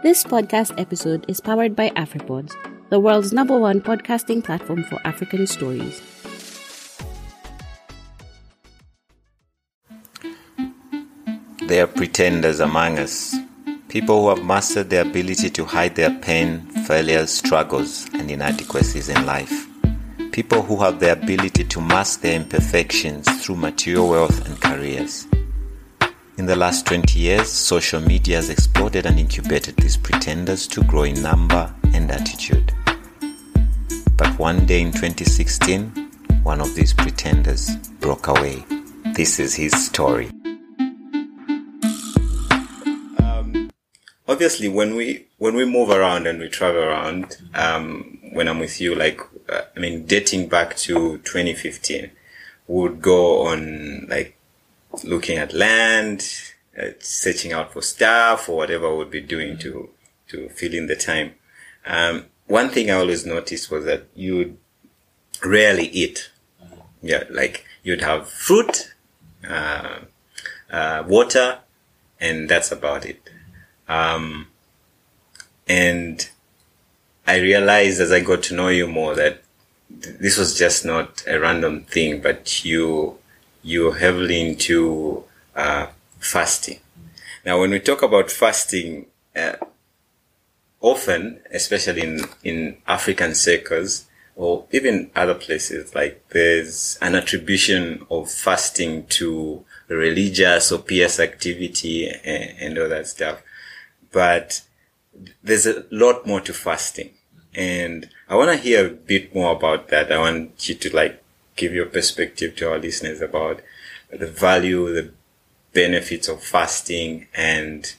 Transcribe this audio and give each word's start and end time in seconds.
This 0.00 0.22
podcast 0.22 0.80
episode 0.80 1.24
is 1.28 1.40
powered 1.40 1.74
by 1.74 1.90
AfriPods, 1.90 2.54
the 2.88 3.00
world's 3.00 3.32
number 3.32 3.58
one 3.58 3.80
podcasting 3.80 4.44
platform 4.44 4.84
for 4.84 5.00
African 5.04 5.44
stories. 5.46 6.00
There 11.66 11.82
are 11.82 11.88
pretenders 11.88 12.60
among 12.60 13.00
us, 13.00 13.34
people 13.88 14.22
who 14.22 14.28
have 14.28 14.44
mastered 14.44 14.88
the 14.88 15.00
ability 15.00 15.50
to 15.50 15.64
hide 15.64 15.96
their 15.96 16.14
pain, 16.20 16.60
failures, 16.86 17.30
struggles, 17.30 18.06
and 18.14 18.30
inadequacies 18.30 19.08
in 19.08 19.26
life. 19.26 19.66
People 20.30 20.62
who 20.62 20.76
have 20.76 21.00
the 21.00 21.10
ability 21.10 21.64
to 21.64 21.80
mask 21.80 22.20
their 22.20 22.36
imperfections 22.36 23.28
through 23.44 23.56
material 23.56 24.08
wealth 24.08 24.46
and 24.46 24.60
careers. 24.60 25.27
In 26.38 26.46
the 26.46 26.54
last 26.54 26.86
20 26.86 27.18
years, 27.18 27.48
social 27.48 28.00
media 28.00 28.36
has 28.36 28.48
exploded 28.48 29.06
and 29.06 29.18
incubated 29.18 29.74
these 29.74 29.96
pretenders 29.96 30.68
to 30.68 30.84
grow 30.84 31.02
in 31.02 31.20
number 31.20 31.74
and 31.92 32.08
attitude. 32.12 32.72
But 34.16 34.38
one 34.38 34.64
day 34.64 34.82
in 34.82 34.92
2016, 34.92 35.90
one 36.44 36.60
of 36.60 36.76
these 36.76 36.94
pretenders 36.94 37.74
broke 37.98 38.28
away. 38.28 38.64
This 39.16 39.40
is 39.40 39.56
his 39.56 39.72
story. 39.72 40.30
Um, 43.18 43.72
obviously, 44.28 44.68
when 44.68 44.94
we 44.94 45.26
when 45.38 45.56
we 45.56 45.64
move 45.64 45.90
around 45.90 46.28
and 46.28 46.38
we 46.38 46.48
travel 46.48 46.82
around, 46.82 47.36
um, 47.54 48.16
when 48.32 48.46
I'm 48.46 48.60
with 48.60 48.80
you, 48.80 48.94
like 48.94 49.20
uh, 49.48 49.62
I 49.76 49.80
mean, 49.80 50.06
dating 50.06 50.48
back 50.48 50.76
to 50.76 51.18
2015, 51.18 52.12
we 52.68 52.80
would 52.80 53.02
go 53.02 53.48
on 53.48 54.06
like 54.08 54.37
looking 55.04 55.38
at 55.38 55.52
land, 55.52 56.28
uh, 56.80 56.90
searching 57.00 57.52
out 57.52 57.72
for 57.72 57.82
stuff 57.82 58.48
or 58.48 58.56
whatever 58.56 58.94
we'd 58.94 59.10
be 59.10 59.20
doing 59.20 59.58
to, 59.58 59.90
to 60.28 60.48
fill 60.50 60.74
in 60.74 60.86
the 60.86 60.96
time. 60.96 61.34
Um, 61.86 62.26
one 62.46 62.70
thing 62.70 62.90
I 62.90 62.94
always 62.94 63.26
noticed 63.26 63.70
was 63.70 63.84
that 63.84 64.06
you'd 64.14 64.56
rarely 65.44 65.86
eat. 65.86 66.30
Yeah, 67.02 67.24
like 67.30 67.64
you'd 67.82 68.02
have 68.02 68.28
fruit, 68.28 68.94
uh, 69.48 70.00
uh, 70.70 71.04
water, 71.06 71.60
and 72.20 72.48
that's 72.48 72.72
about 72.72 73.06
it. 73.06 73.30
Um, 73.86 74.48
and 75.68 76.28
I 77.26 77.38
realized 77.38 78.00
as 78.00 78.10
I 78.10 78.20
got 78.20 78.42
to 78.44 78.54
know 78.54 78.68
you 78.68 78.86
more 78.86 79.14
that 79.14 79.42
th- 80.02 80.16
this 80.18 80.36
was 80.36 80.58
just 80.58 80.84
not 80.84 81.22
a 81.26 81.38
random 81.38 81.84
thing, 81.84 82.20
but 82.20 82.64
you 82.64 83.18
you're 83.62 83.96
heavily 83.96 84.40
into 84.40 85.24
uh, 85.54 85.86
fasting. 86.18 86.80
Now, 87.44 87.60
when 87.60 87.70
we 87.70 87.80
talk 87.80 88.02
about 88.02 88.30
fasting, 88.30 89.06
uh, 89.34 89.54
often, 90.80 91.40
especially 91.52 92.02
in, 92.02 92.20
in 92.44 92.76
African 92.86 93.34
circles 93.34 94.06
or 94.36 94.66
even 94.70 95.10
other 95.16 95.34
places, 95.34 95.94
like 95.94 96.28
there's 96.30 96.98
an 97.00 97.14
attribution 97.14 98.06
of 98.10 98.30
fasting 98.30 99.06
to 99.06 99.64
religious 99.88 100.70
or 100.70 100.78
pious 100.78 101.18
activity 101.18 102.08
and, 102.08 102.54
and 102.60 102.78
all 102.78 102.88
that 102.88 103.06
stuff. 103.06 103.42
But 104.12 104.62
there's 105.42 105.66
a 105.66 105.84
lot 105.90 106.26
more 106.26 106.40
to 106.42 106.52
fasting. 106.52 107.10
And 107.54 108.08
I 108.28 108.36
want 108.36 108.50
to 108.50 108.56
hear 108.56 108.86
a 108.86 108.90
bit 108.90 109.34
more 109.34 109.52
about 109.56 109.88
that. 109.88 110.12
I 110.12 110.18
want 110.18 110.68
you 110.68 110.74
to 110.76 110.94
like 110.94 111.22
give 111.58 111.74
your 111.74 111.86
perspective 111.86 112.56
to 112.56 112.70
our 112.70 112.78
listeners 112.78 113.20
about 113.20 113.60
the 114.10 114.26
value, 114.26 114.92
the 114.94 115.10
benefits 115.74 116.28
of 116.28 116.42
fasting, 116.42 117.26
and 117.34 117.94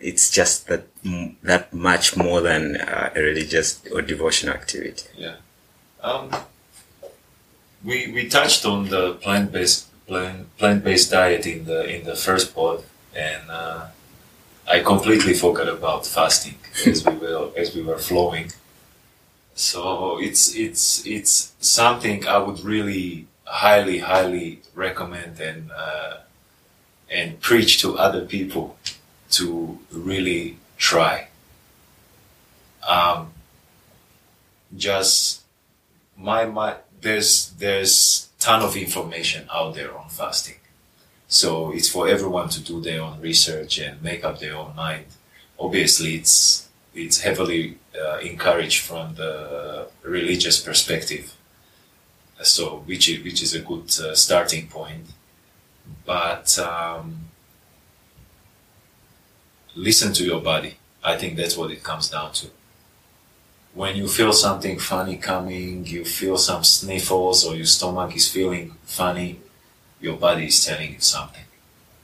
it's 0.00 0.30
just 0.30 0.66
that 0.68 0.84
that 1.42 1.72
much 1.72 2.16
more 2.16 2.40
than 2.40 2.76
uh, 2.76 3.10
a 3.14 3.20
religious 3.20 3.82
or 3.92 4.00
devotional 4.00 4.54
activity. 4.54 5.08
Yeah. 5.16 5.36
Um, 6.02 6.30
we 7.84 7.96
we 8.12 8.28
touched 8.28 8.64
on 8.64 8.88
the 8.88 9.14
plant 9.14 9.52
based 9.52 9.88
plant 10.06 10.56
plant 10.58 10.84
based 10.84 11.10
diet 11.10 11.46
in 11.46 11.64
the 11.64 11.80
in 11.94 12.04
the 12.04 12.16
first 12.16 12.54
pod, 12.54 12.84
and 13.14 13.50
uh, 13.50 13.86
I 14.66 14.80
completely 14.80 15.34
forgot 15.34 15.68
about 15.68 16.06
fasting 16.06 16.56
as 16.86 17.04
we 17.04 17.14
were 17.14 17.50
as 17.56 17.74
we 17.74 17.82
were 17.82 17.98
flowing. 17.98 18.52
So 19.60 20.18
it's 20.18 20.54
it's 20.54 21.06
it's 21.06 21.52
something 21.60 22.26
I 22.26 22.38
would 22.38 22.60
really 22.60 23.26
highly 23.44 23.98
highly 23.98 24.62
recommend 24.74 25.38
and 25.38 25.70
uh, 25.70 26.20
and 27.10 27.38
preach 27.42 27.78
to 27.82 27.98
other 27.98 28.24
people 28.24 28.78
to 29.32 29.78
really 29.92 30.56
try. 30.78 31.28
Um, 32.88 33.34
just 34.74 35.42
my 36.16 36.46
my 36.46 36.76
there's 37.02 37.50
there's 37.58 38.30
ton 38.38 38.62
of 38.62 38.74
information 38.76 39.46
out 39.52 39.74
there 39.74 39.94
on 39.94 40.08
fasting, 40.08 40.60
so 41.28 41.70
it's 41.70 41.90
for 41.90 42.08
everyone 42.08 42.48
to 42.48 42.60
do 42.62 42.80
their 42.80 43.02
own 43.02 43.20
research 43.20 43.78
and 43.78 44.02
make 44.02 44.24
up 44.24 44.38
their 44.38 44.56
own 44.56 44.74
mind. 44.74 45.04
Obviously, 45.58 46.14
it's 46.14 46.69
it's 46.94 47.20
heavily 47.20 47.78
uh, 48.00 48.18
encouraged 48.18 48.82
from 48.82 49.14
the 49.14 49.88
religious 50.02 50.60
perspective. 50.60 51.34
So, 52.42 52.82
which 52.86 53.08
is, 53.08 53.22
which 53.22 53.42
is 53.42 53.54
a 53.54 53.60
good 53.60 53.90
uh, 54.00 54.14
starting 54.14 54.66
point. 54.68 55.06
But 56.06 56.58
um, 56.58 57.26
listen 59.74 60.12
to 60.14 60.24
your 60.24 60.40
body. 60.40 60.76
I 61.04 61.16
think 61.16 61.36
that's 61.36 61.56
what 61.56 61.70
it 61.70 61.82
comes 61.82 62.08
down 62.08 62.32
to. 62.32 62.48
When 63.74 63.94
you 63.96 64.08
feel 64.08 64.32
something 64.32 64.78
funny 64.78 65.16
coming, 65.16 65.86
you 65.86 66.04
feel 66.04 66.36
some 66.36 66.64
sniffles, 66.64 67.44
or 67.44 67.54
your 67.54 67.66
stomach 67.66 68.16
is 68.16 68.28
feeling 68.28 68.74
funny, 68.84 69.40
your 70.00 70.16
body 70.16 70.46
is 70.46 70.64
telling 70.64 70.94
you 70.94 71.00
something. 71.00 71.44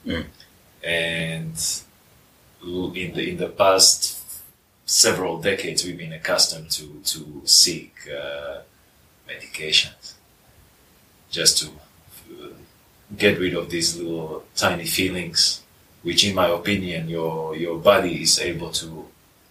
Mm. 0.06 0.26
And 0.84 1.82
in 2.62 3.14
the 3.14 3.30
in 3.30 3.36
the 3.38 3.48
past 3.48 4.15
several 4.86 5.38
decades 5.42 5.84
we've 5.84 5.98
been 5.98 6.12
accustomed 6.12 6.70
to 6.70 7.00
to 7.04 7.42
seek 7.44 7.94
uh, 8.08 8.58
medications 9.28 10.14
just 11.30 11.58
to 11.58 11.66
uh, 12.32 12.48
get 13.18 13.38
rid 13.38 13.54
of 13.54 13.68
these 13.70 13.96
little 13.98 14.44
tiny 14.56 14.86
feelings 14.86 15.62
which 16.02 16.24
in 16.24 16.34
my 16.34 16.48
opinion 16.48 17.08
your 17.08 17.56
your 17.56 17.78
body 17.78 18.22
is 18.22 18.38
able 18.38 18.70
to 18.70 19.06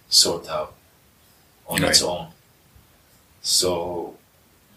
sort 0.08 0.48
out 0.48 0.74
on 1.68 1.82
Right. 1.82 1.90
its 1.90 2.02
own 2.02 2.28
so 3.42 4.14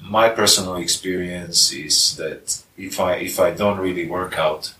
my 0.02 0.30
personal 0.30 0.76
experience 0.76 1.72
is 1.72 2.16
that 2.18 2.62
if 2.78 3.00
i 3.00 3.16
if 3.16 3.40
i 3.40 3.52
don't 3.52 3.80
really 3.80 4.08
work 4.08 4.38
out 4.38 4.74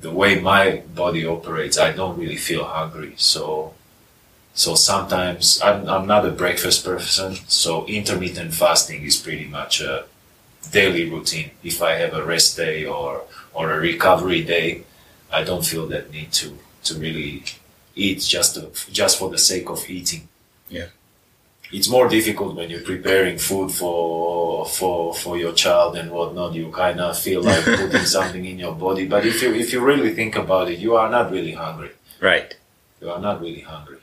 the 0.00 0.10
way 0.10 0.38
my 0.40 0.82
body 0.94 1.26
operates 1.26 1.78
i 1.78 1.92
don't 1.92 2.18
really 2.18 2.36
feel 2.36 2.64
hungry 2.64 3.14
so 3.16 3.74
so 4.62 4.70
sometimes 4.74 5.60
I'm, 5.66 5.80
I'm 5.94 6.06
not 6.14 6.26
a 6.26 6.30
breakfast 6.42 6.78
person, 6.90 7.30
so 7.48 7.70
intermittent 7.98 8.52
fasting 8.62 9.00
is 9.10 9.16
pretty 9.26 9.46
much 9.58 9.74
a 9.80 10.04
daily 10.78 11.04
routine. 11.14 11.50
If 11.62 11.76
I 11.90 11.92
have 12.02 12.12
a 12.14 12.24
rest 12.34 12.50
day 12.56 12.78
or 12.96 13.10
or 13.58 13.64
a 13.76 13.80
recovery 13.90 14.42
day, 14.56 14.68
I 15.38 15.40
don't 15.48 15.66
feel 15.72 15.86
that 15.92 16.04
need 16.16 16.30
to 16.40 16.48
to 16.86 16.92
really 17.06 17.32
eat 18.04 18.20
just 18.34 18.50
to, 18.56 18.62
just 19.00 19.14
for 19.18 19.28
the 19.34 19.38
sake 19.50 19.68
of 19.74 19.80
eating. 19.96 20.22
Yeah. 20.78 20.88
It's 21.72 21.88
more 21.96 22.08
difficult 22.08 22.56
when 22.56 22.68
you're 22.70 22.88
preparing 22.94 23.38
food 23.38 23.70
for 23.80 24.66
for 24.66 25.14
for 25.22 25.34
your 25.42 25.52
child 25.64 25.96
and 26.00 26.08
whatnot. 26.10 26.54
You 26.54 26.66
kind 26.84 26.98
of 27.00 27.18
feel 27.26 27.42
like 27.42 27.64
putting 27.80 28.06
something 28.18 28.44
in 28.44 28.58
your 28.64 28.74
body, 28.86 29.04
but 29.06 29.22
if 29.24 29.36
you 29.42 29.50
if 29.54 29.72
you 29.72 29.80
really 29.92 30.12
think 30.20 30.34
about 30.36 30.66
it, 30.72 30.78
you 30.84 30.92
are 31.00 31.08
not 31.16 31.30
really 31.36 31.52
hungry 31.64 31.90
Right. 32.20 32.48
you 33.00 33.08
are 33.14 33.20
not 33.26 33.40
really 33.40 33.60
hungry. 33.72 33.98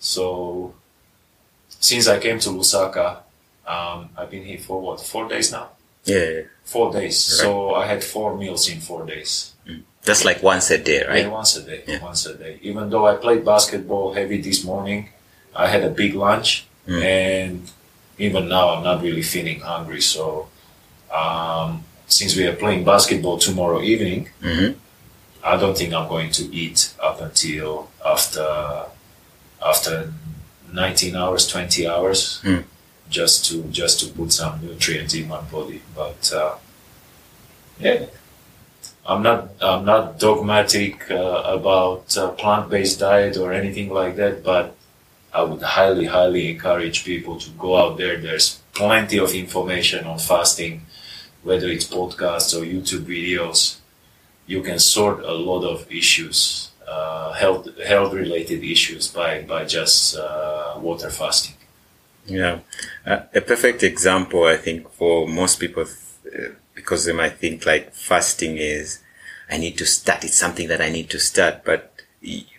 So, 0.00 0.74
since 1.68 2.08
I 2.08 2.18
came 2.18 2.38
to 2.40 2.48
Lusaka, 2.50 3.18
um, 3.66 4.08
I've 4.16 4.30
been 4.30 4.44
here 4.44 4.58
for 4.58 4.80
what, 4.80 5.00
four 5.00 5.28
days 5.28 5.52
now? 5.52 5.68
Yeah. 6.04 6.40
Four 6.64 6.92
days. 6.92 7.18
So, 7.18 7.74
I 7.74 7.86
had 7.86 8.02
four 8.02 8.36
meals 8.36 8.68
in 8.68 8.80
four 8.80 9.04
days. 9.06 9.52
That's 10.02 10.24
like 10.24 10.42
once 10.42 10.70
a 10.70 10.78
day, 10.78 11.04
right? 11.06 11.24
Yeah, 11.24 11.28
once 11.28 11.56
a 11.56 11.62
day. 11.62 11.84
Yeah. 11.86 12.02
Once 12.02 12.24
a 12.24 12.34
day. 12.34 12.58
Even 12.62 12.88
though 12.88 13.06
I 13.06 13.16
played 13.16 13.44
basketball 13.44 14.14
heavy 14.14 14.40
this 14.40 14.64
morning, 14.64 15.10
I 15.54 15.68
had 15.68 15.84
a 15.84 15.90
big 15.90 16.14
lunch, 16.14 16.66
Mm. 16.88 17.02
and 17.04 17.70
even 18.18 18.48
now 18.48 18.70
I'm 18.70 18.82
not 18.82 19.02
really 19.02 19.22
feeling 19.22 19.60
hungry. 19.60 20.00
So, 20.00 20.48
um, 21.12 21.84
since 22.08 22.34
we 22.34 22.46
are 22.46 22.56
playing 22.56 22.84
basketball 22.84 23.36
tomorrow 23.38 23.82
evening, 23.82 24.30
hmm 24.42 24.70
I 25.44 25.56
don't 25.56 25.76
think 25.76 25.92
I'm 25.94 26.08
going 26.08 26.30
to 26.32 26.44
eat 26.54 26.92
up 27.02 27.20
until 27.20 27.88
after 28.04 28.84
after 29.64 30.12
19 30.72 31.16
hours, 31.16 31.46
20 31.48 31.86
hours, 31.86 32.40
Hmm. 32.42 32.60
just 33.10 33.44
to 33.46 33.62
just 33.64 34.00
to 34.00 34.06
put 34.06 34.32
some 34.32 34.60
nutrients 34.62 35.14
in 35.14 35.28
my 35.28 35.40
body. 35.40 35.82
But 35.94 36.32
uh, 36.32 36.54
yeah, 37.78 38.06
I'm 39.06 39.22
not 39.22 39.50
I'm 39.60 39.84
not 39.84 40.18
dogmatic 40.18 41.10
uh, 41.10 41.42
about 41.46 42.16
uh, 42.16 42.30
plant-based 42.30 42.98
diet 43.00 43.36
or 43.36 43.52
anything 43.52 43.90
like 43.90 44.16
that, 44.16 44.42
but 44.44 44.74
I 45.32 45.42
would 45.42 45.62
highly 45.62 46.06
highly 46.06 46.50
encourage 46.50 47.04
people 47.04 47.38
to 47.38 47.50
go 47.50 47.76
out 47.76 47.98
there. 47.98 48.16
There's 48.18 48.60
plenty 48.72 49.18
of 49.18 49.34
information 49.34 50.04
on 50.06 50.18
fasting, 50.18 50.86
whether 51.42 51.68
it's 51.68 51.86
podcasts 51.86 52.54
or 52.56 52.64
YouTube 52.64 53.04
videos. 53.06 53.76
You 54.46 54.62
can 54.62 54.78
sort 54.80 55.20
a 55.24 55.32
lot 55.32 55.64
of 55.64 55.86
issues, 55.90 56.69
uh, 56.90 57.32
health 57.32 57.68
health 57.86 58.12
related 58.12 58.64
issues 58.64 59.08
by 59.08 59.42
by 59.42 59.64
just 59.64 60.16
uh, 60.16 60.74
water 60.78 61.10
fasting. 61.10 61.54
Yeah, 62.26 62.60
uh, 63.06 63.22
a 63.34 63.40
perfect 63.40 63.82
example, 63.82 64.44
I 64.44 64.56
think, 64.56 64.90
for 64.92 65.26
most 65.26 65.58
people, 65.58 65.84
uh, 65.84 66.48
because 66.74 67.04
they 67.04 67.12
might 67.12 67.38
think 67.38 67.66
like 67.66 67.94
fasting 67.94 68.56
is, 68.56 69.00
I 69.50 69.56
need 69.56 69.78
to 69.78 69.86
start. 69.86 70.24
It's 70.24 70.36
something 70.36 70.68
that 70.68 70.80
I 70.80 70.90
need 70.90 71.10
to 71.10 71.18
start. 71.18 71.64
But 71.64 72.02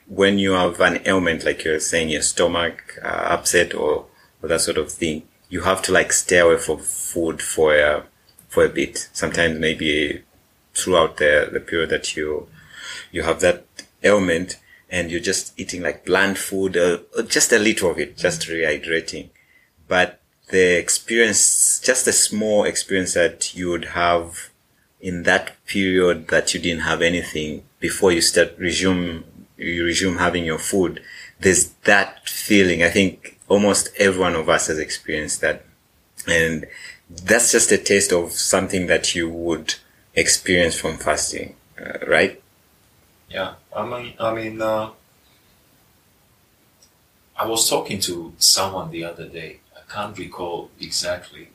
when 0.08 0.40
you 0.40 0.54
have 0.54 0.80
an 0.82 1.02
ailment, 1.06 1.46
like 1.46 1.64
you're 1.64 1.80
saying, 1.80 2.10
your 2.10 2.22
stomach 2.22 3.00
uh, 3.04 3.08
upset 3.08 3.74
or, 3.74 4.08
or 4.42 4.50
that 4.50 4.62
sort 4.62 4.78
of 4.78 4.92
thing, 4.92 5.24
you 5.50 5.62
have 5.62 5.82
to 5.84 5.92
like 5.92 6.12
stay 6.12 6.40
away 6.40 6.58
from 6.58 6.80
food 6.80 7.42
for 7.42 7.76
a, 7.76 8.04
for 8.50 8.66
a 8.66 8.70
bit. 8.70 9.10
Sometimes 9.14 9.60
maybe 9.60 10.24
throughout 10.74 11.18
the, 11.18 11.50
the 11.52 11.60
period 11.60 11.90
that 11.92 12.16
you, 12.16 12.48
you 13.12 13.24
have 13.24 13.40
that 13.42 13.71
ailment 14.04 14.60
and 14.90 15.10
you're 15.10 15.20
just 15.20 15.58
eating 15.60 15.82
like 15.82 16.06
bland 16.06 16.38
food, 16.38 16.76
uh, 16.78 17.00
just 17.28 17.52
a 17.52 17.60
little 17.60 17.92
of 17.92 18.00
it, 18.00 18.18
just 18.18 18.42
rehydrating 18.48 19.30
but 19.92 20.22
the 20.52 20.78
experience, 20.78 21.82
just 21.82 22.08
a 22.08 22.14
small 22.14 22.64
experience 22.64 23.14
that 23.14 23.54
you 23.54 23.70
would 23.72 23.84
have 23.84 24.50
in 25.02 25.24
that 25.24 25.52
period 25.66 26.30
that 26.30 26.54
you 26.54 26.62
didn't 26.62 26.84
have 26.84 27.02
anything 27.02 27.64
before 27.82 28.14
you 28.14 28.22
start 28.22 28.58
resume, 28.58 29.26
you 29.58 29.84
resume 29.84 30.18
having 30.18 30.46
your 30.46 30.58
food. 30.58 31.02
There's 31.42 31.72
that 31.84 32.26
feeling. 32.30 32.84
I 32.84 32.90
think 32.90 33.38
almost 33.50 33.90
every 34.00 34.22
one 34.22 34.36
of 34.36 34.48
us 34.48 34.68
has 34.68 34.80
experienced 34.80 35.42
that. 35.42 35.66
And 36.26 36.68
that's 37.10 37.52
just 37.52 37.70
a 37.74 37.78
taste 37.78 38.14
of 38.14 38.32
something 38.32 38.88
that 38.88 39.14
you 39.14 39.30
would 39.30 39.76
experience 40.16 40.80
from 40.80 41.00
fasting, 41.00 41.58
uh, 41.78 41.98
right? 42.08 42.42
Yeah, 43.34 43.54
I 43.76 43.86
mean, 43.86 44.14
I 44.20 44.34
mean, 44.34 44.62
uh, 44.62 44.90
I 47.38 47.46
was 47.46 47.70
talking 47.70 48.00
to 48.02 48.34
someone 48.38 48.92
the 48.92 49.06
other 49.06 49.26
day. 49.26 49.60
I 49.76 49.92
can't 49.92 50.18
recall 50.18 50.70
exactly, 50.80 51.48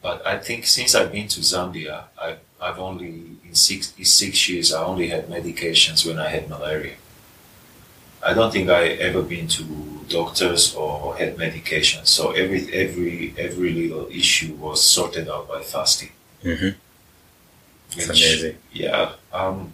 but 0.00 0.24
I 0.26 0.38
think 0.38 0.66
since 0.66 0.94
I've 0.94 1.10
been 1.10 1.28
to 1.28 1.40
Zambia, 1.40 2.04
I, 2.20 2.36
I've 2.60 2.78
only 2.78 3.38
in 3.44 3.54
six 3.54 3.92
in 3.98 4.04
six 4.04 4.48
years 4.48 4.72
I 4.72 4.84
only 4.84 5.08
had 5.08 5.28
medications 5.28 6.06
when 6.06 6.18
I 6.18 6.28
had 6.28 6.48
malaria. 6.48 6.94
I 8.24 8.32
don't 8.34 8.52
think 8.52 8.70
I 8.70 8.84
ever 9.08 9.22
been 9.22 9.48
to 9.48 9.64
doctors 10.08 10.74
or 10.76 11.16
had 11.16 11.36
medications. 11.36 12.06
So 12.06 12.30
every 12.30 12.72
every 12.72 13.34
every 13.36 13.72
little 13.72 14.06
issue 14.08 14.54
was 14.54 14.80
sorted 14.80 15.28
out 15.28 15.48
by 15.48 15.62
fasting. 15.62 16.12
Mm-hmm. 16.44 16.78
It's 17.96 18.08
amazing. 18.08 18.58
Yeah. 18.72 19.12
Um, 19.32 19.72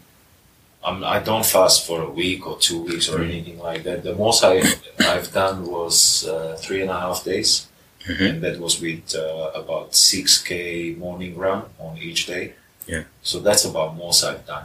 um, 0.84 1.02
I 1.04 1.18
don't 1.20 1.44
fast 1.44 1.86
for 1.86 2.02
a 2.02 2.10
week 2.10 2.46
or 2.46 2.58
two 2.58 2.82
weeks 2.82 3.08
or 3.08 3.22
anything 3.22 3.58
like 3.58 3.82
that. 3.84 4.02
The 4.04 4.14
most 4.14 4.44
I, 4.44 4.62
I've 5.00 5.32
done 5.32 5.66
was 5.66 6.26
uh, 6.26 6.56
three 6.60 6.82
and 6.82 6.90
a 6.90 6.98
half 7.00 7.24
days. 7.24 7.66
Mhm. 8.06 8.30
And 8.30 8.42
that 8.42 8.58
was 8.58 8.80
with 8.80 9.14
uh, 9.14 9.50
about 9.54 9.92
6K 9.92 10.96
morning 10.96 11.36
run 11.36 11.64
on 11.78 11.98
each 11.98 12.26
day. 12.26 12.54
Yeah. 12.86 13.02
So 13.22 13.40
that's 13.40 13.64
about 13.66 13.96
most 13.98 14.24
I've 14.24 14.46
done. 14.46 14.64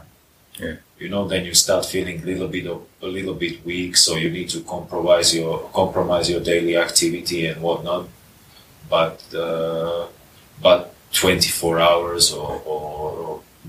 Yeah. 0.58 0.76
You 1.00 1.10
know, 1.10 1.28
then 1.28 1.44
you 1.44 1.54
start 1.54 1.86
feeling 1.86 2.22
a 2.22 2.26
little 2.26 2.48
bit 2.48 2.68
of, 2.68 2.84
a 3.02 3.08
little 3.08 3.34
bit 3.34 3.66
weak, 3.66 3.98
so 3.98 4.16
you 4.16 4.30
need 4.30 4.50
to 4.52 4.62
compromise 4.62 5.36
your 5.36 5.70
compromise 5.74 6.30
your 6.30 6.40
daily 6.40 6.78
activity 6.78 7.48
and 7.48 7.62
whatnot. 7.62 8.08
But 8.90 9.22
uh, 9.36 10.08
but 10.62 10.94
24 11.12 11.80
hours 11.80 12.32
or, 12.32 12.62
or 12.66 13.12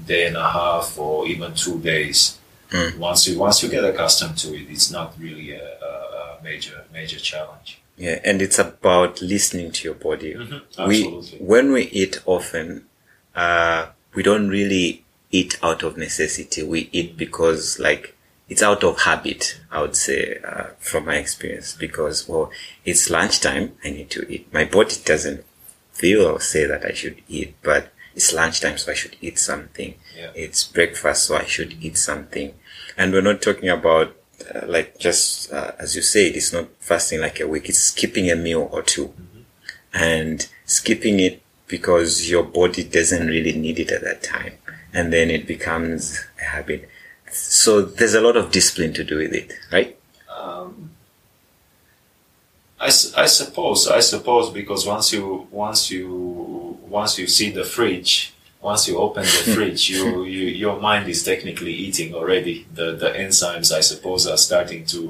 day 0.06 0.26
and 0.26 0.36
a 0.36 0.48
half 0.48 0.98
or 0.98 1.26
even 1.26 1.54
two 1.54 1.78
days. 1.80 2.38
Mm. 2.70 2.98
Once 2.98 3.28
you 3.28 3.38
once 3.38 3.62
you 3.62 3.68
get 3.68 3.84
accustomed 3.84 4.36
to 4.38 4.54
it, 4.54 4.66
it's 4.70 4.90
not 4.90 5.14
really 5.18 5.52
a, 5.52 5.62
a, 5.62 6.38
a 6.38 6.42
major 6.42 6.84
major 6.92 7.18
challenge. 7.18 7.80
Yeah, 7.96 8.18
and 8.24 8.42
it's 8.42 8.58
about 8.58 9.22
listening 9.22 9.70
to 9.70 9.84
your 9.84 9.94
body. 9.94 10.34
We, 10.34 11.06
Absolutely. 11.06 11.38
when 11.38 11.72
we 11.72 11.82
eat 11.84 12.20
often, 12.26 12.86
uh, 13.36 13.86
we 14.14 14.22
don't 14.24 14.48
really 14.48 15.04
eat 15.30 15.58
out 15.62 15.84
of 15.84 15.96
necessity. 15.96 16.64
We 16.64 16.88
eat 16.90 17.16
because, 17.16 17.78
like, 17.78 18.16
it's 18.48 18.64
out 18.64 18.82
of 18.82 19.02
habit, 19.02 19.60
I 19.70 19.80
would 19.80 19.96
say, 19.96 20.38
uh, 20.44 20.70
from 20.80 21.06
my 21.06 21.16
experience. 21.16 21.76
Because, 21.78 22.28
well, 22.28 22.50
it's 22.84 23.10
lunchtime, 23.10 23.76
I 23.84 23.90
need 23.90 24.10
to 24.10 24.28
eat. 24.28 24.52
My 24.52 24.64
body 24.64 24.96
doesn't 25.04 25.44
feel 25.92 26.26
or 26.26 26.40
say 26.40 26.66
that 26.66 26.84
I 26.84 26.92
should 26.92 27.22
eat, 27.28 27.54
but 27.62 27.92
it's 28.14 28.32
lunchtime, 28.32 28.78
so 28.78 28.92
I 28.92 28.94
should 28.94 29.16
eat 29.20 29.38
something. 29.38 29.94
Yeah. 30.16 30.30
It's 30.34 30.64
breakfast, 30.64 31.24
so 31.24 31.36
I 31.36 31.44
should 31.44 31.76
eat 31.82 31.96
something. 31.98 32.54
And 32.96 33.12
we're 33.12 33.20
not 33.22 33.42
talking 33.42 33.68
about 33.68 34.16
uh, 34.54 34.66
like 34.66 34.98
just 34.98 35.52
uh, 35.52 35.72
as 35.78 35.96
you 35.96 36.02
said, 36.02 36.34
it's 36.34 36.52
not 36.52 36.68
fasting 36.80 37.20
like 37.20 37.40
a 37.40 37.48
week. 37.48 37.68
It's 37.68 37.78
skipping 37.78 38.30
a 38.30 38.36
meal 38.36 38.68
or 38.72 38.82
2 38.82 39.12
and 39.92 40.48
skipping 40.66 41.20
it 41.20 41.40
because 41.66 42.28
your 42.28 42.42
body 42.42 42.84
doesn't 42.84 43.28
really 43.28 43.52
need 43.52 43.78
it 43.78 43.90
at 43.90 44.02
that 44.02 44.22
time, 44.22 44.54
and 44.92 45.12
then 45.12 45.30
it 45.30 45.46
becomes 45.46 46.24
a 46.40 46.44
habit. 46.44 46.88
So 47.30 47.82
there's 47.82 48.14
a 48.14 48.20
lot 48.20 48.36
of 48.36 48.50
discipline 48.50 48.92
to 48.94 49.04
do 49.04 49.16
with 49.18 49.32
it, 49.32 49.52
right? 49.72 49.98
Um, 50.36 50.90
I, 52.78 52.86
I 52.86 53.26
suppose 53.26 53.88
I 53.88 54.00
suppose 54.00 54.50
because 54.50 54.86
once 54.86 55.12
you 55.12 55.48
once 55.50 55.90
you 55.90 56.73
once 57.00 57.18
you 57.20 57.26
see 57.26 57.50
the 57.50 57.64
fridge, 57.76 58.12
once 58.70 58.82
you 58.88 58.94
open 59.06 59.24
the 59.24 59.44
fridge, 59.54 59.82
you, 59.90 60.24
you 60.24 60.46
your 60.64 60.76
mind 60.88 61.08
is 61.14 61.20
technically 61.30 61.74
eating 61.86 62.14
already. 62.14 62.56
The 62.78 62.86
the 63.02 63.10
enzymes 63.24 63.68
I 63.80 63.82
suppose 63.82 64.22
are 64.32 64.38
starting 64.48 64.82
to 64.94 65.00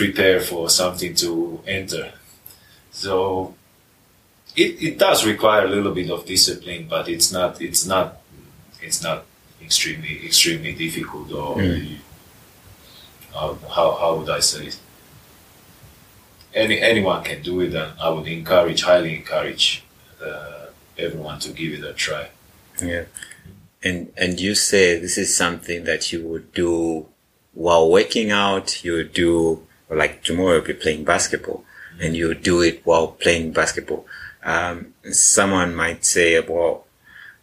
prepare 0.00 0.38
for 0.40 0.68
something 0.70 1.14
to 1.24 1.30
enter. 1.66 2.12
So 2.90 3.14
it, 4.62 4.72
it 4.88 4.94
does 4.98 5.24
require 5.32 5.64
a 5.64 5.70
little 5.76 5.94
bit 6.00 6.10
of 6.10 6.26
discipline, 6.34 6.82
but 6.94 7.08
it's 7.08 7.32
not 7.32 7.60
it's 7.68 7.84
not 7.86 8.06
it's 8.86 9.00
not 9.02 9.18
extremely 9.66 10.14
extremely 10.28 10.72
difficult 10.84 11.28
or 11.32 11.56
Mm. 11.56 11.96
uh, 13.34 13.54
how 13.76 13.88
how 14.00 14.10
would 14.16 14.30
I 14.38 14.40
say 14.40 14.62
it? 14.70 14.78
Any 16.54 16.76
anyone 16.92 17.20
can 17.24 17.40
do 17.42 17.54
it, 17.64 17.72
and 17.74 17.92
I 17.98 18.08
would 18.14 18.28
encourage, 18.38 18.80
highly 18.90 19.12
encourage 19.20 19.84
uh, 20.20 20.61
everyone 20.98 21.38
to 21.40 21.52
give 21.52 21.72
it 21.72 21.84
a 21.84 21.92
try. 21.92 22.28
Yeah. 22.80 23.04
And 23.82 24.12
and 24.16 24.40
you 24.40 24.54
say 24.54 24.98
this 24.98 25.18
is 25.18 25.36
something 25.36 25.84
that 25.84 26.12
you 26.12 26.26
would 26.26 26.52
do 26.52 27.06
while 27.54 27.90
working 27.90 28.30
out. 28.30 28.84
You 28.84 28.92
would 28.94 29.12
do 29.12 29.66
like 29.90 30.22
tomorrow 30.22 30.54
you'll 30.56 30.64
be 30.64 30.74
playing 30.74 31.04
basketball, 31.04 31.64
and 32.00 32.16
you 32.16 32.34
do 32.34 32.62
it 32.62 32.82
while 32.84 33.08
playing 33.08 33.52
basketball. 33.52 34.06
Um, 34.44 34.94
someone 35.10 35.74
might 35.74 36.04
say, 36.04 36.38
"Well, 36.40 36.86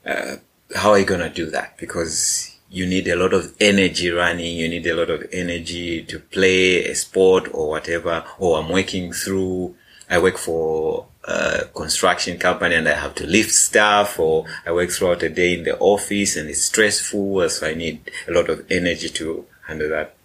uh, 0.05 0.37
how 0.75 0.91
are 0.91 0.99
you 0.99 1.05
gonna 1.05 1.29
do 1.29 1.47
that?" 1.47 1.77
Because 1.77 2.55
you 2.69 2.85
need 2.85 3.07
a 3.07 3.15
lot 3.15 3.33
of 3.33 3.53
energy 3.59 4.09
running. 4.09 4.55
You 4.55 4.69
need 4.69 4.87
a 4.87 4.95
lot 4.95 5.09
of 5.09 5.27
energy 5.31 6.03
to 6.03 6.19
play 6.19 6.85
a 6.85 6.95
sport 6.95 7.49
or 7.53 7.69
whatever. 7.69 8.23
Or 8.37 8.59
I'm 8.59 8.69
working 8.69 9.11
through. 9.11 9.75
I 10.09 10.17
work 10.19 10.37
for 10.37 11.05
a 11.23 11.65
construction 11.75 12.39
company 12.39 12.75
and 12.75 12.87
I 12.87 12.95
have 12.95 13.13
to 13.15 13.27
lift 13.27 13.51
stuff 13.51 14.19
or 14.19 14.45
I 14.65 14.71
work 14.71 14.89
throughout 14.89 15.19
the 15.19 15.29
day 15.29 15.57
in 15.57 15.63
the 15.63 15.77
office 15.77 16.35
and 16.35 16.49
it's 16.49 16.63
stressful. 16.63 17.47
So 17.49 17.67
I 17.67 17.75
need 17.75 18.09
a 18.27 18.31
lot 18.31 18.49
of 18.49 18.65
energy 18.71 19.09
to 19.09 19.45
handle 19.67 19.89
that. 19.89 20.15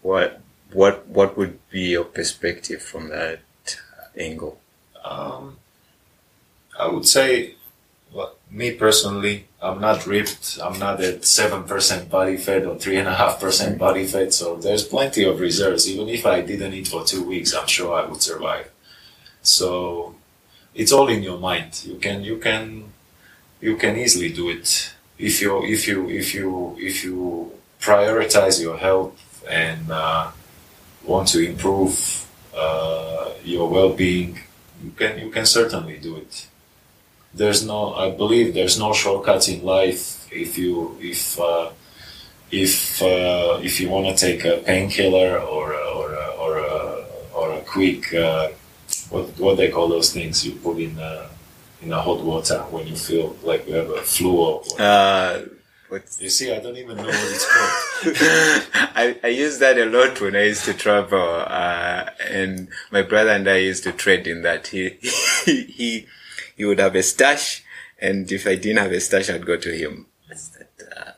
What, 0.00 0.40
what, 0.72 1.06
what 1.06 1.36
would 1.36 1.58
be 1.70 1.90
your 1.90 2.04
perspective 2.04 2.82
from 2.82 3.10
that 3.10 3.40
angle? 4.16 4.58
Um, 5.04 5.58
I 6.78 6.88
would 6.88 7.06
say, 7.06 7.56
well, 8.12 8.36
me 8.50 8.72
personally, 8.72 9.46
I'm 9.60 9.80
not 9.80 10.06
ripped. 10.06 10.58
I'm 10.62 10.78
not 10.78 11.00
at 11.02 11.24
seven 11.24 11.64
percent 11.64 12.10
body 12.10 12.36
fat 12.36 12.64
or 12.64 12.78
three 12.78 12.96
and 12.96 13.08
a 13.08 13.14
half 13.14 13.40
percent 13.40 13.78
body 13.78 14.06
fat. 14.06 14.32
So 14.32 14.56
there's 14.56 14.84
plenty 14.84 15.24
of 15.24 15.40
reserves. 15.40 15.88
Even 15.88 16.08
if 16.08 16.24
I 16.24 16.40
didn't 16.40 16.72
eat 16.74 16.88
for 16.88 17.04
two 17.04 17.24
weeks, 17.24 17.54
I'm 17.54 17.66
sure 17.66 17.94
I 17.94 18.06
would 18.06 18.22
survive. 18.22 18.70
So 19.44 20.14
it's 20.74 20.92
all 20.92 21.08
in 21.08 21.22
your 21.22 21.38
mind. 21.38 21.82
You 21.84 21.96
can 21.96 22.24
you 22.24 22.38
can 22.38 22.92
you 23.60 23.76
can 23.76 23.96
easily 23.96 24.30
do 24.32 24.48
it 24.48 24.92
if 25.18 25.40
you 25.40 25.64
if 25.64 25.86
you 25.86 26.08
if 26.10 26.34
you 26.34 26.76
if 26.80 27.04
you 27.04 27.52
prioritize 27.80 28.60
your 28.60 28.78
health 28.78 29.44
and 29.48 29.90
uh, 29.90 30.30
want 31.04 31.28
to 31.28 31.38
improve 31.46 32.26
uh, 32.56 33.30
your 33.44 33.68
well-being. 33.68 34.40
You 34.82 34.90
can 34.90 35.18
you 35.18 35.30
can 35.30 35.46
certainly 35.46 35.98
do 35.98 36.16
it. 36.16 36.48
There's 37.34 37.64
no 37.66 37.94
I 37.94 38.10
believe 38.10 38.54
there's 38.54 38.78
no 38.78 38.92
shortcuts 38.92 39.48
in 39.48 39.62
life. 39.64 40.26
if 40.32 40.58
you 40.58 40.98
if 41.00 41.38
uh, 41.38 41.70
if 42.50 43.02
uh, 43.02 43.60
if 43.62 43.80
you 43.80 43.88
want 43.88 44.06
to 44.06 44.14
take 44.26 44.44
a 44.44 44.56
painkiller 44.58 45.38
or 45.38 45.74
or 45.74 46.16
or 46.42 46.58
a, 46.58 47.04
or 47.34 47.52
a 47.54 47.60
quick 47.60 48.12
uh, 48.14 48.48
what 49.10 49.38
what 49.38 49.56
they 49.56 49.70
call 49.70 49.88
those 49.88 50.12
things 50.12 50.44
you 50.46 50.52
put 50.56 50.78
in 50.78 50.98
uh, 50.98 51.28
in 51.82 51.92
a 51.92 52.00
hot 52.00 52.22
water 52.22 52.60
when 52.70 52.86
you 52.86 52.96
feel 52.96 53.36
like 53.42 53.66
you 53.68 53.74
have 53.74 53.90
a 53.90 54.02
flu 54.02 54.36
or, 54.36 54.62
or 54.62 54.80
Uh, 54.80 55.44
you 56.18 56.28
see 56.28 56.52
I 56.52 56.58
don't 56.60 56.76
even 56.76 56.96
know 56.96 57.04
what 57.04 57.14
it's 57.14 57.46
called. 57.46 58.66
I, 58.96 59.16
I 59.22 59.28
use 59.28 59.58
that 59.58 59.78
a 59.78 59.84
lot 59.84 60.20
when 60.20 60.34
I 60.34 60.44
used 60.44 60.64
to 60.64 60.74
travel, 60.74 61.44
uh, 61.46 62.10
and 62.28 62.68
my 62.90 63.02
brother 63.02 63.30
and 63.30 63.48
I 63.48 63.58
used 63.58 63.84
to 63.84 63.92
trade 63.92 64.26
in 64.26 64.42
that. 64.42 64.68
He, 64.68 64.90
he, 65.44 66.06
he 66.56 66.64
would 66.64 66.80
have 66.80 66.96
a 66.96 67.02
stash, 67.02 67.62
and 67.98 68.30
if 68.32 68.46
I 68.46 68.56
didn't 68.56 68.78
have 68.78 68.92
a 68.92 69.00
stash, 69.00 69.30
I'd 69.30 69.46
go 69.46 69.56
to 69.56 69.70
him. 69.70 70.06
That? 70.28 70.68
Uh, 70.96 71.10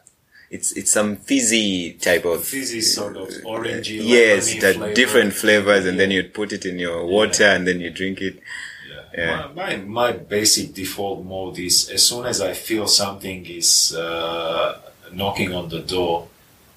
it's, 0.51 0.73
it's 0.73 0.91
some 0.93 1.17
fizzy 1.17 1.93
type 1.95 2.25
of. 2.25 2.45
Fizzy 2.45 2.81
sort 2.81 3.17
of 3.17 3.29
orangey, 3.45 3.99
Yes, 4.03 4.55
lemony 4.55 4.61
that 4.61 4.75
flavor. 4.77 4.95
different 4.95 5.33
flavors, 5.35 5.87
and 5.87 5.99
then 5.99 6.11
you'd 6.11 6.33
put 6.35 6.53
it 6.53 6.65
in 6.65 6.79
your 6.79 7.05
water, 7.07 7.45
and 7.45 7.67
then 7.67 7.81
you 7.81 7.91
drink 7.91 8.21
it. 8.21 8.41
Yeah. 8.89 9.03
Yeah. 9.17 9.49
My, 9.55 9.77
my 9.77 9.77
my 9.77 10.13
basic 10.13 10.75
default 10.75 11.25
mode 11.25 11.59
is 11.59 11.89
as 11.91 12.03
soon 12.03 12.27
as 12.27 12.41
I 12.41 12.53
feel 12.53 12.87
something 12.87 13.47
is 13.47 13.95
uh, 13.97 14.81
knocking 15.13 15.53
on 15.55 15.69
the 15.69 15.81
door, 15.81 16.29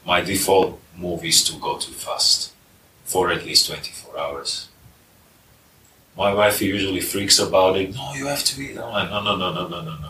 my 0.06 0.22
default 0.22 0.80
move 0.96 1.24
is 1.26 1.44
to 1.46 1.54
go 1.60 1.78
to 1.78 1.92
fast 1.92 2.54
for 3.06 3.32
at 3.32 3.46
least 3.46 3.68
24 3.68 4.18
hours. 4.20 4.68
My 6.18 6.34
wife 6.34 6.62
usually 6.62 7.00
freaks 7.02 7.40
about 7.40 7.78
it. 7.78 7.94
No, 7.96 8.14
you 8.14 8.28
have 8.28 8.44
to 8.44 8.62
eat. 8.62 8.78
I'm 8.78 8.92
like, 8.92 9.10
no, 9.10 9.22
no, 9.24 9.36
no, 9.38 9.54
no, 9.54 9.68
no, 9.68 9.82
no, 9.82 9.96
no. 10.00 10.10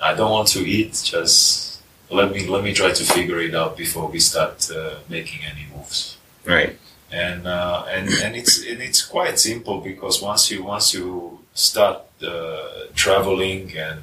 I 0.00 0.14
don't 0.14 0.30
want 0.30 0.48
to 0.48 0.60
eat. 0.60 1.00
Just 1.04 1.69
let 2.10 2.32
me 2.32 2.46
let 2.46 2.64
me 2.64 2.72
try 2.72 2.92
to 2.92 3.04
figure 3.04 3.40
it 3.40 3.54
out 3.54 3.76
before 3.76 4.08
we 4.08 4.18
start 4.20 4.70
uh, 4.70 4.96
making 5.08 5.40
any 5.44 5.66
moves. 5.74 6.16
Right. 6.44 6.78
and 7.12 7.46
uh, 7.46 7.84
and 7.88 8.08
and 8.24 8.36
it's 8.36 8.64
and 8.66 8.80
it's 8.80 9.02
quite 9.02 9.38
simple 9.38 9.80
because 9.80 10.22
once 10.22 10.50
you 10.50 10.62
once 10.64 10.94
you 10.94 11.40
start 11.54 12.02
uh, 12.22 12.86
traveling 12.94 13.76
and 13.76 14.00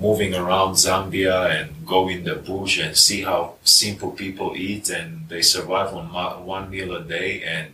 moving 0.00 0.34
around 0.34 0.74
Zambia 0.74 1.50
and 1.50 1.86
go 1.86 2.08
in 2.08 2.24
the 2.24 2.36
bush 2.36 2.78
and 2.78 2.96
see 2.96 3.22
how 3.22 3.54
simple 3.64 4.10
people 4.12 4.54
eat 4.56 4.90
and 4.90 5.28
they 5.28 5.42
survive 5.42 5.92
on 5.94 6.12
ma- 6.12 6.38
one 6.38 6.70
meal 6.70 6.94
a 6.94 7.02
day 7.02 7.42
and 7.42 7.72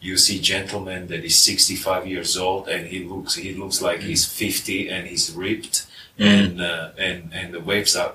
you 0.00 0.16
see 0.16 0.38
gentleman 0.38 1.06
that 1.08 1.24
is 1.24 1.36
65 1.38 2.06
years 2.06 2.36
old 2.36 2.68
and 2.68 2.86
he 2.88 3.02
looks 3.04 3.34
he 3.36 3.54
looks 3.54 3.80
like 3.82 4.00
he's 4.00 4.24
50 4.26 4.88
and 4.88 5.06
he's 5.08 5.32
ripped 5.32 5.86
and 6.18 6.60
uh, 6.60 6.90
and 6.98 7.32
and 7.32 7.54
the 7.54 7.60
waves 7.60 7.96
are 7.96 8.12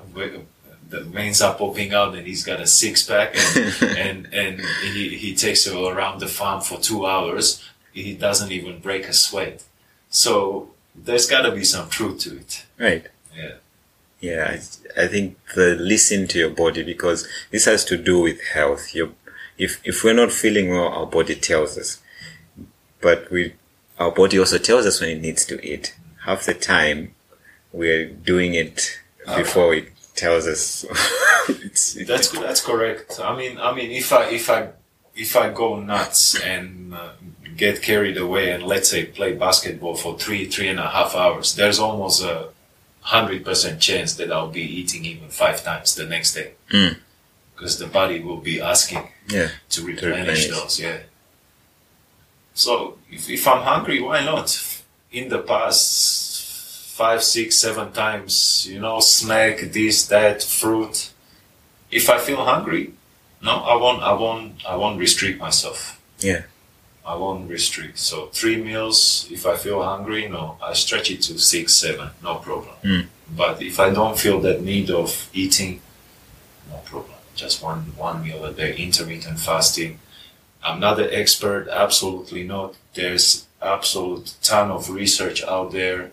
the 0.89 1.01
veins 1.01 1.41
are 1.41 1.53
popping 1.55 1.93
out 1.93 2.15
and 2.15 2.25
he's 2.27 2.43
got 2.43 2.60
a 2.60 2.67
six 2.67 3.03
pack 3.05 3.36
and 3.55 3.84
and, 3.98 4.34
and 4.34 4.62
he, 4.93 5.17
he 5.17 5.36
takes 5.36 5.65
you 5.65 5.88
around 5.88 6.19
the 6.19 6.27
farm 6.27 6.62
for 6.62 6.79
two 6.79 7.05
hours 7.05 7.63
he 7.93 8.13
doesn't 8.13 8.51
even 8.51 8.79
break 8.79 9.08
a 9.08 9.13
sweat 9.13 9.63
so 10.10 10.69
there's 10.96 11.27
got 11.29 11.43
to 11.43 11.51
be 11.51 11.63
some 11.63 11.88
truth 11.89 12.19
to 12.22 12.38
it 12.38 12.65
Right. 12.77 13.05
yeah 13.36 13.55
Yeah, 14.22 14.43
I, 14.53 15.03
I 15.03 15.08
think 15.08 15.38
the 15.55 15.75
listen 15.75 16.27
to 16.27 16.38
your 16.39 16.50
body 16.63 16.84
because 16.84 17.25
this 17.51 17.65
has 17.65 17.86
to 17.86 17.96
do 17.98 18.19
with 18.27 18.39
health. 18.53 18.93
Your, 18.93 19.10
if 19.58 19.79
if 19.91 20.03
we're 20.03 20.19
not 20.24 20.31
feeling 20.34 20.67
well, 20.69 20.89
our 20.98 21.05
body 21.05 21.36
tells 21.36 21.77
us, 21.77 22.01
but 23.01 23.29
we 23.31 23.53
our 23.98 24.12
body 24.12 24.38
also 24.39 24.58
tells 24.58 24.86
us 24.86 25.00
when 25.01 25.10
it 25.10 25.22
needs 25.22 25.46
to 25.46 25.55
eat. 25.63 25.96
Half 26.25 26.46
the 26.46 26.53
time, 26.53 27.15
we're 27.72 28.08
doing 28.31 28.55
it 28.63 29.00
before 29.38 29.74
it 29.79 29.88
tells 30.19 30.45
us. 30.47 30.85
it's, 31.67 31.95
it- 31.99 32.07
That's 32.07 32.29
that's 32.29 32.61
correct. 32.61 33.19
I 33.23 33.35
mean, 33.39 33.57
I 33.57 33.73
mean, 33.77 33.89
if 33.91 34.11
I 34.13 34.23
if 34.39 34.49
I 34.49 34.69
if 35.15 35.35
I 35.35 35.49
go 35.61 35.79
nuts 35.79 36.39
and 36.39 36.93
uh, 36.93 37.09
get 37.57 37.81
carried 37.81 38.17
away 38.17 38.51
and 38.53 38.61
let's 38.63 38.89
say 38.93 39.01
play 39.05 39.31
basketball 39.33 39.95
for 39.95 40.11
three 40.23 40.45
three 40.53 40.69
and 40.73 40.79
a 40.79 40.89
half 40.97 41.15
hours, 41.15 41.55
there's 41.55 41.79
almost 41.79 42.23
a 42.23 42.49
hundred 43.01 43.43
percent 43.43 43.79
chance 43.81 44.15
that 44.19 44.31
I'll 44.31 44.51
be 44.61 44.67
eating 44.79 45.03
even 45.05 45.29
five 45.29 45.63
times 45.63 45.95
the 45.95 46.05
next 46.05 46.33
day 46.35 46.51
Mm. 46.71 46.93
because 47.55 47.79
the 47.79 47.88
body 47.88 48.19
will 48.19 48.41
be 48.51 48.55
asking 48.61 49.03
yeah, 49.27 49.49
to 49.73 49.79
replenish, 49.85 50.17
replenish. 50.19 50.47
those. 50.49 50.79
Yeah. 50.79 50.99
So 52.53 52.97
if, 53.09 53.29
if 53.29 53.47
I'm 53.47 53.63
hungry, 53.63 54.01
why 54.01 54.23
not? 54.23 54.49
In 55.11 55.29
the 55.29 55.39
past, 55.39 56.18
five, 56.99 57.23
six, 57.23 57.55
seven 57.55 57.93
times, 57.93 58.67
you 58.69 58.77
know, 58.77 58.99
snack, 58.99 59.55
this, 59.71 60.05
that, 60.07 60.43
fruit. 60.43 61.13
If 61.89 62.09
I 62.09 62.17
feel 62.27 62.43
hungry, 62.43 62.91
no, 63.41 63.53
I 63.73 63.75
won't, 63.83 64.01
I 64.03 64.13
won't, 64.23 64.51
I 64.67 64.75
won't 64.75 64.99
restrict 64.99 65.39
myself. 65.39 65.79
yeah, 66.19 66.41
I 67.05 67.15
won't 67.15 67.49
restrict. 67.49 67.97
So 68.09 68.15
three 68.39 68.57
meals. 68.69 68.99
If 69.31 69.45
I 69.45 69.55
feel 69.55 69.81
hungry, 69.81 70.27
no, 70.27 70.57
I 70.61 70.73
stretch 70.73 71.09
it 71.09 71.21
to 71.27 71.39
six, 71.39 71.65
seven, 71.73 72.09
no 72.21 72.35
problem. 72.35 72.75
Mm. 72.83 73.05
But 73.41 73.55
if 73.61 73.79
I 73.79 73.89
don't 73.99 74.17
feel 74.19 74.39
that 74.41 74.61
need 74.61 74.91
of 74.91 75.09
eating, 75.33 75.79
no 76.69 76.77
problem. 76.91 77.17
Just 77.33 77.63
one 77.63 77.81
one 78.07 78.17
meal 78.25 78.43
a 78.43 78.51
day, 78.51 78.71
intermittent 78.75 79.39
fasting. 79.39 79.99
I'm 80.61 80.79
not 80.81 80.99
an 80.99 81.09
expert, 81.21 81.63
absolutely 81.83 82.43
not. 82.43 82.75
There's 82.93 83.47
absolute 83.61 84.27
ton 84.41 84.69
of 84.77 84.89
research 84.89 85.39
out 85.55 85.71
there 85.71 86.11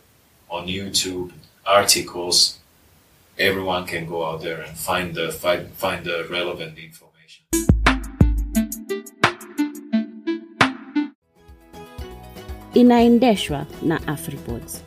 on 0.48 0.66
YouTube, 0.66 1.32
articles. 1.64 2.58
Everyone 3.38 3.86
can 3.86 4.06
go 4.06 4.24
out 4.24 4.42
there 4.42 4.60
and 4.62 4.76
find 4.76 5.14
the 5.14 5.30
find, 5.32 5.68
find 5.72 6.04
the 6.04 6.26
relevant 6.30 6.78
information. 6.78 7.44
inaendeshwa 12.74 13.66
na 13.82 14.00
afripods 14.06 14.82